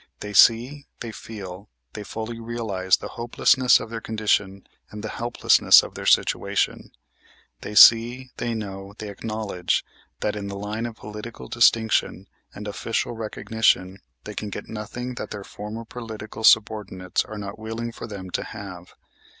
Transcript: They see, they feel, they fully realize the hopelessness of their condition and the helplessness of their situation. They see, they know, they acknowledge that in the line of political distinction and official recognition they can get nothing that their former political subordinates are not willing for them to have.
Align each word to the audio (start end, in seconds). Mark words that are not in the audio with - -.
They 0.21 0.33
see, 0.33 0.87
they 1.01 1.11
feel, 1.11 1.69
they 1.93 2.01
fully 2.03 2.39
realize 2.39 2.97
the 2.97 3.07
hopelessness 3.19 3.79
of 3.79 3.91
their 3.91 4.01
condition 4.01 4.65
and 4.89 5.03
the 5.03 5.09
helplessness 5.09 5.83
of 5.83 5.93
their 5.93 6.07
situation. 6.07 6.89
They 7.59 7.75
see, 7.75 8.31
they 8.37 8.55
know, 8.55 8.95
they 8.97 9.09
acknowledge 9.11 9.85
that 10.21 10.35
in 10.35 10.47
the 10.47 10.57
line 10.57 10.87
of 10.87 10.95
political 10.95 11.47
distinction 11.47 12.27
and 12.51 12.67
official 12.67 13.11
recognition 13.13 13.99
they 14.23 14.33
can 14.33 14.49
get 14.49 14.67
nothing 14.67 15.13
that 15.19 15.29
their 15.29 15.43
former 15.43 15.85
political 15.85 16.43
subordinates 16.43 17.23
are 17.25 17.37
not 17.37 17.59
willing 17.59 17.91
for 17.91 18.07
them 18.07 18.31
to 18.31 18.43
have. 18.43 18.95